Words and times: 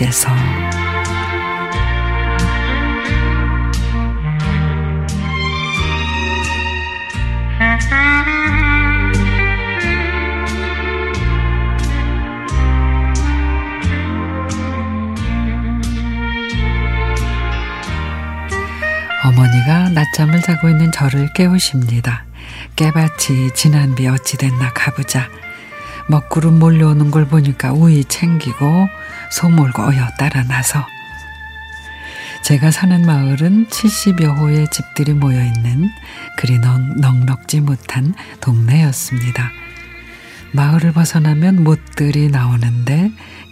집에서 0.00 0.28
어머니가 19.22 19.90
낮잠을 19.90 20.40
자고 20.42 20.68
있는 20.68 20.90
저를 20.90 21.32
깨우십니다. 21.34 22.24
깨밭이 22.74 23.54
지난 23.54 23.94
비 23.94 24.08
어찌 24.08 24.36
됐나 24.36 24.72
가보자. 24.72 25.28
먹구름 26.10 26.58
몰려오는 26.58 27.10
걸 27.10 27.26
보니까 27.26 27.72
우이 27.72 28.04
챙기고 28.04 28.88
소 29.30 29.48
몰고 29.48 29.82
어여 29.82 30.08
따라 30.18 30.42
나서 30.42 30.84
제가 32.42 32.72
사는 32.72 33.00
마을은 33.06 33.68
70여 33.68 34.36
호의 34.38 34.66
집들이 34.72 35.12
모여 35.12 35.40
있는 35.40 35.88
그리 36.36 36.58
넉넉지 36.58 37.60
못한 37.60 38.12
동네였습니다. 38.40 39.52
마을을 40.52 40.92
벗어나면 40.92 41.62
못들이 41.62 42.28
나오는데 42.28 42.99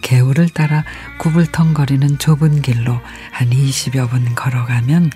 개울을 0.09 0.49
따라 0.49 0.83
구불텅거리는 1.19 2.17
좁은 2.17 2.63
길로 2.63 2.99
한 3.31 3.51
20여 3.51 4.09
분 4.09 4.33
걸어가면 4.33 5.11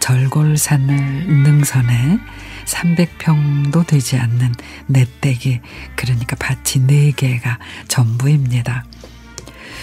절골산을 0.00 0.96
능선에 0.96 2.18
300평도 2.64 3.86
되지 3.86 4.16
않는 4.16 4.54
넷대기 4.86 5.60
그러니까 5.96 6.34
밭이 6.36 6.86
4개가 7.12 7.58
전부입니다. 7.88 8.86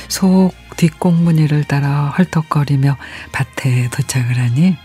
속 0.08 0.52
뒷공무니를 0.78 1.66
따라 1.66 2.08
헐떡거리며 2.18 2.98
밭에 3.34 3.90
도착을 3.92 4.36
하니 4.36 4.78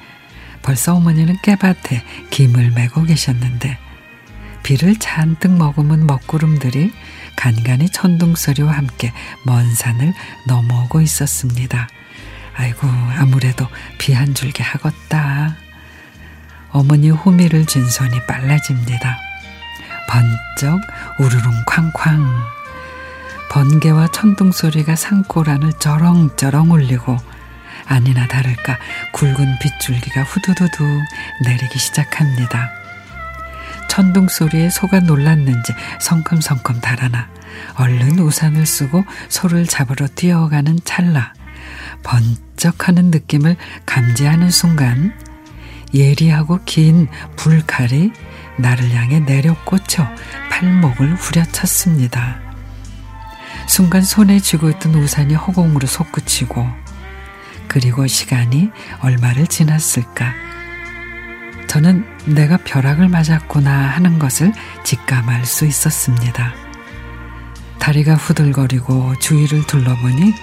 벌써 0.60 0.94
어머니는 0.94 1.38
깨밭에 1.42 2.04
김을 2.28 2.72
메고 2.72 3.02
계셨는데 3.02 3.78
비를 4.70 4.94
잔뜩 5.00 5.50
머금은 5.50 6.06
먹구름들이 6.06 6.92
간간히 7.34 7.90
천둥 7.90 8.36
소리와 8.36 8.70
함께 8.70 9.12
먼 9.44 9.74
산을 9.74 10.14
넘어오고 10.46 11.00
있었습니다. 11.00 11.88
아이고 12.54 12.86
아무래도 13.18 13.66
비 13.98 14.12
한 14.12 14.32
줄기 14.32 14.62
하겄다. 14.62 15.56
어머니 16.70 17.10
호미를 17.10 17.66
쥔 17.66 17.84
손이 17.90 18.26
빨라집니다. 18.28 19.18
번쩍 20.08 20.80
우르릉 21.18 21.64
쾅쾅 21.66 22.30
번개와 23.50 24.06
천둥 24.12 24.52
소리가 24.52 24.94
산골안을 24.94 25.72
쩌렁쩌렁 25.80 26.70
울리고 26.70 27.16
아니나 27.86 28.28
다를까 28.28 28.78
굵은 29.14 29.58
빗줄기가 29.58 30.22
후두두두 30.22 30.84
내리기 31.42 31.76
시작합니다. 31.76 32.79
천둥 33.90 34.28
소리에 34.28 34.70
소가 34.70 35.00
놀랐는지 35.00 35.72
성큼성큼 35.98 36.80
달아나 36.80 37.28
얼른 37.74 38.20
우산을 38.20 38.64
쓰고 38.64 39.04
소를 39.28 39.66
잡으러 39.66 40.06
뛰어가는 40.06 40.78
찰나 40.84 41.34
번쩍하는 42.04 43.10
느낌을 43.10 43.56
감지하는 43.86 44.48
순간 44.50 45.12
예리하고 45.92 46.60
긴 46.66 47.08
불칼이 47.34 48.12
나를 48.58 48.92
향해 48.92 49.18
내려 49.18 49.56
꽂혀 49.64 50.06
팔목을 50.52 51.16
후려쳤습니다. 51.16 52.38
순간 53.66 54.02
손에 54.02 54.38
쥐고 54.38 54.70
있던 54.70 54.94
우산이 54.94 55.34
허공으로 55.34 55.88
솟구치고 55.88 56.64
그리고 57.66 58.06
시간이 58.06 58.70
얼마를 59.00 59.48
지났을까 59.48 60.32
저는 61.70 62.04
내가 62.26 62.56
벼락을 62.56 63.06
맞았구나 63.06 63.70
하는 63.70 64.18
것을 64.18 64.52
직감할 64.82 65.44
수 65.44 65.64
있었습니다. 65.66 66.52
다리가 67.78 68.16
후들거리고 68.16 69.16
주위를 69.20 69.64
둘러보니 69.68 70.34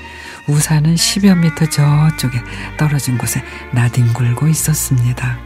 우산은 0.48 0.96
10여 0.96 1.38
미터 1.38 1.66
저쪽에 1.66 2.40
떨어진 2.78 3.18
곳에 3.18 3.44
나뒹굴고 3.74 4.48
있었습니다. 4.48 5.38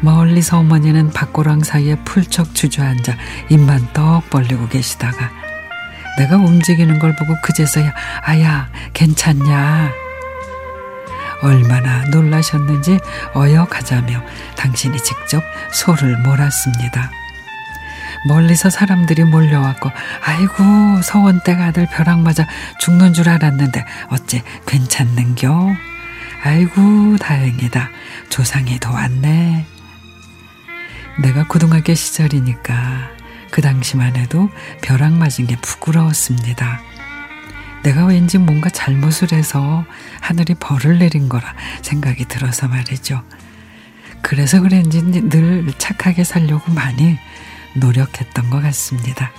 멀리서 0.00 0.58
어머니는 0.58 1.10
밭고랑 1.10 1.62
사이에 1.62 1.94
풀쩍 2.04 2.52
주저앉아 2.52 3.16
입만 3.50 3.92
떡 3.92 4.28
벌리고 4.30 4.66
계시다가 4.66 5.30
내가 6.18 6.34
움직이는 6.38 6.98
걸 6.98 7.14
보고 7.14 7.40
그제서야 7.40 7.94
아야 8.22 8.68
괜찮냐 8.94 10.09
얼마나 11.42 12.04
놀라셨는지 12.06 12.98
어여가자며 13.34 14.22
당신이 14.56 14.98
직접 15.02 15.42
소를 15.72 16.16
몰았습니다. 16.18 17.10
멀리서 18.26 18.68
사람들이 18.68 19.24
몰려왔고 19.24 19.90
아이고 20.22 21.02
서원댁 21.02 21.60
아들 21.60 21.86
벼락 21.86 22.20
맞아 22.20 22.46
죽는 22.80 23.14
줄 23.14 23.28
알았는데 23.28 23.84
어째 24.08 24.42
괜찮는겨? 24.66 25.74
아이고 26.42 27.16
다행이다. 27.18 27.90
조상이 28.28 28.78
도 28.78 28.92
왔네. 28.92 29.66
내가 31.22 31.46
고등학교 31.46 31.94
시절이니까 31.94 33.10
그 33.50 33.60
당시만 33.60 34.16
해도 34.16 34.48
벼락 34.82 35.14
맞은 35.14 35.46
게 35.46 35.56
부끄러웠습니다. 35.56 36.80
내가 37.82 38.04
왠지 38.04 38.38
뭔가 38.38 38.68
잘못을 38.68 39.32
해서 39.32 39.84
하늘이 40.20 40.54
벌을 40.54 40.98
내린 40.98 41.28
거라 41.28 41.54
생각이 41.82 42.26
들어서 42.26 42.68
말이죠. 42.68 43.22
그래서 44.22 44.60
그런지 44.60 45.02
늘 45.02 45.72
착하게 45.78 46.24
살려고 46.24 46.72
많이 46.72 47.18
노력했던 47.74 48.50
것 48.50 48.62
같습니다. 48.62 49.32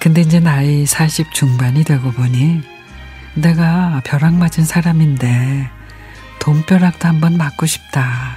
근데 0.00 0.22
이제 0.22 0.40
나이 0.40 0.86
40 0.86 1.32
중반이 1.32 1.84
되고 1.84 2.10
보니 2.10 2.62
내가 3.34 4.00
벼락 4.04 4.34
맞은 4.34 4.64
사람인데 4.64 5.68
돈벼락도 6.38 7.08
한번 7.08 7.36
맞고 7.36 7.66
싶다. 7.66 8.36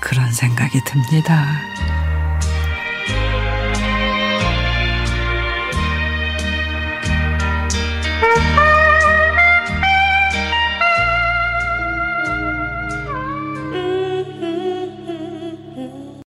그런 0.00 0.32
생각이 0.32 0.80
듭니다. 0.84 1.73